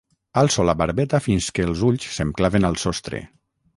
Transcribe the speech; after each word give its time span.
Alço 0.41 0.63
la 0.69 0.73
barbeta 0.81 1.19
fins 1.25 1.49
que 1.59 1.65
els 1.69 1.83
ulls 1.91 2.09
se'm 2.17 2.33
claven 2.41 2.67
al 2.71 2.81
sostre. 2.87 3.21